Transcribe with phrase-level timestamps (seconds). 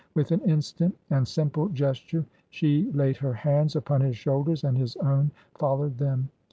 [0.15, 4.75] With an instant and simple ges ture she laid her hands upon his shoulders and
[4.75, 6.29] his own followed them.